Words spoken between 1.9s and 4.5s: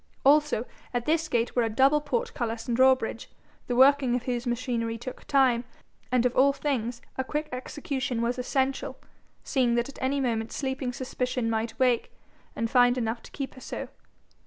portcullis and drawbridge, the working of whose